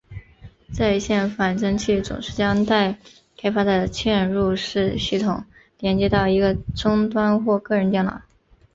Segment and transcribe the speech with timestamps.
[0.73, 2.97] 在线仿真器总是将待
[3.37, 5.45] 开发的嵌入式系统
[5.79, 8.19] 连接到一个终端或个人电脑。